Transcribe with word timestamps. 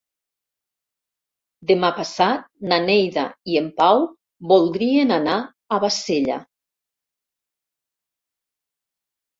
Demà 1.71 1.91
passat 1.97 2.47
na 2.73 2.79
Neida 2.87 3.27
i 3.53 3.59
en 3.61 3.69
Pau 3.83 4.01
voldrien 4.53 5.15
anar 5.21 5.39
a 5.41 5.81
Bassella. 5.87 6.43